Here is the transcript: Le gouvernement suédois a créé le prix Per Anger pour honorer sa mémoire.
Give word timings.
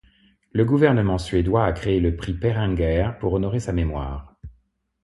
Le 0.51 0.65
gouvernement 0.65 1.19
suédois 1.19 1.63
a 1.63 1.73
créé 1.73 1.99
le 1.99 2.15
prix 2.15 2.33
Per 2.33 2.57
Anger 2.57 3.11
pour 3.19 3.33
honorer 3.33 3.59
sa 3.59 3.71
mémoire. 3.71 4.35